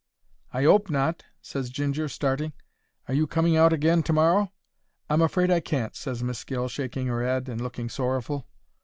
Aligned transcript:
"I 0.51 0.65
'ope 0.65 0.89
not," 0.89 1.25
ses 1.43 1.69
Ginger, 1.69 2.09
starting. 2.09 2.53
"Are 3.07 3.13
you 3.13 3.27
coming 3.27 3.55
out 3.55 3.71
agin 3.71 4.01
to 4.01 4.13
morrow?" 4.13 4.51
"I'm 5.11 5.21
afraid 5.21 5.51
I 5.51 5.59
can't," 5.59 5.95
ses 5.95 6.23
Miss 6.23 6.43
Gill, 6.43 6.67
shaking 6.69 7.05
her 7.05 7.21
'ead 7.21 7.47
and 7.47 7.61
looking 7.61 7.87
sorrowful. 7.87 8.47